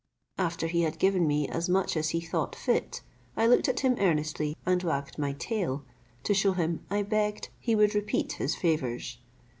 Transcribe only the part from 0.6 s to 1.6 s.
he had given me